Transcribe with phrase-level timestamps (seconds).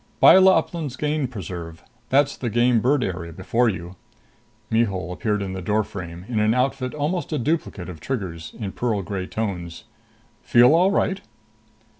[0.19, 1.83] "Byla Uplands Game Preserve.
[2.09, 3.97] That's the game bird area before you."
[4.71, 9.03] Mihul appeared in the doorframe, in an outfit almost a duplicate of Trigger's, in pearl
[9.03, 9.83] gray tones.
[10.41, 11.21] "Feel all right?"